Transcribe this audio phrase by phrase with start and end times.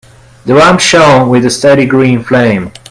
[0.47, 2.73] The lamp shone with a steady green flame.